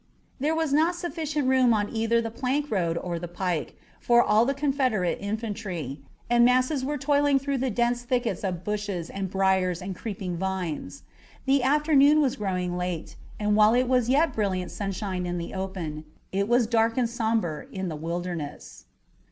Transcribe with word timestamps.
There 0.39 0.55
was 0.55 0.73
not 0.73 0.95
sufficient 0.95 1.47
room 1.47 1.75
on 1.75 1.87
either 1.95 2.19
the 2.21 2.31
plank 2.31 2.71
road 2.71 2.97
or 2.97 3.19
the 3.19 3.27
pike 3.27 3.77
for 3.99 4.23
all 4.23 4.45
the 4.47 4.53
Confederate 4.55 5.19
infantry, 5.21 6.01
and 6.27 6.43
masses 6.43 6.83
were 6.83 6.97
toiling 6.97 7.37
through 7.37 7.59
the 7.59 7.69
dense 7.69 8.01
thickets 8.01 8.43
of 8.43 8.63
bushes 8.63 9.11
and 9.11 9.29
briars 9.29 9.79
and 9.79 9.95
creeping 9.95 10.37
vines. 10.37 11.03
The 11.45 11.61
afternoon 11.61 12.19
was 12.19 12.35
growing 12.37 12.77
late, 12.77 13.15
and 13.39 13.55
while 13.55 13.75
it 13.75 13.87
was 13.87 14.09
yet 14.09 14.33
brilliant 14.33 14.71
sunshine 14.71 15.27
in 15.27 15.37
the 15.37 15.53
open, 15.53 16.05
it 16.31 16.47
was 16.47 16.65
dark 16.65 16.97
and 16.97 17.07
somber 17.07 17.67
in 17.71 17.87
the 17.87 17.95
Wilderness. 17.95 18.85